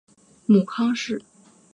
[0.47, 1.21] 母康氏。